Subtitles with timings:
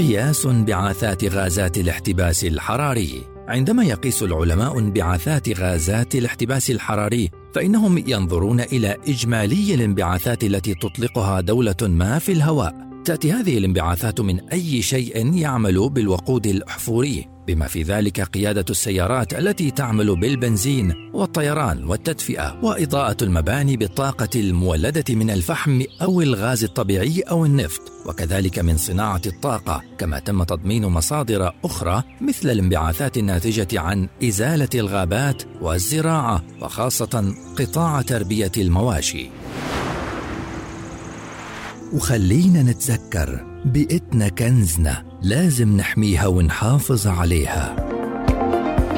[0.00, 3.22] قياس انبعاثات غازات الاحتباس الحراري.
[3.48, 11.76] عندما يقيس العلماء انبعاثات غازات الاحتباس الحراري فإنهم ينظرون إلى إجمالي الانبعاثات التي تطلقها دولة
[11.82, 12.74] ما في الهواء.
[13.04, 17.28] تأتي هذه الانبعاثات من أي شيء يعمل بالوقود الأحفوري.
[17.50, 25.30] بما في ذلك قيادة السيارات التي تعمل بالبنزين والطيران والتدفئة وإضاءة المباني بالطاقة المولدة من
[25.30, 32.02] الفحم أو الغاز الطبيعي أو النفط وكذلك من صناعة الطاقة كما تم تضمين مصادر أخرى
[32.20, 39.30] مثل الانبعاثات الناتجة عن إزالة الغابات والزراعة وخاصة قطاع تربية المواشي.
[41.92, 45.09] وخلينا نتذكر بيئتنا كنزنا.
[45.22, 47.76] لازم نحميها ونحافظ عليها.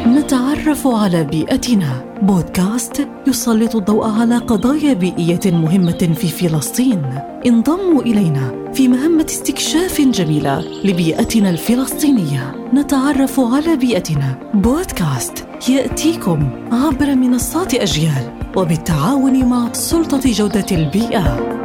[0.06, 2.04] نتعرف على بيئتنا.
[2.22, 7.02] بودكاست يسلط الضوء على قضايا بيئية مهمة في فلسطين.
[7.46, 12.54] انضموا إلينا في مهمة استكشاف جميلة لبيئتنا الفلسطينية.
[12.74, 14.50] نتعرف على بيئتنا.
[14.54, 21.62] بودكاست يأتيكم عبر منصات أجيال وبالتعاون مع سلطة جودة البيئة.